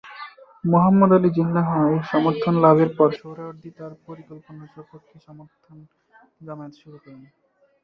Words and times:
মোহাম্মদ 0.63 1.11
আলী 1.17 1.29
জিন্নাহ 1.37 1.69
এর 1.85 2.01
সমর্থন 2.11 2.53
লাভের 2.63 2.91
পর 2.97 3.09
সোহরাওয়ার্দী 3.19 3.69
তার 3.77 3.93
পরিকল্পনার 4.07 4.69
সপক্ষে 4.75 5.17
সমর্থন 5.27 5.77
জমায়েত 6.45 6.73
শুরু 6.81 6.97
করেন। 7.03 7.21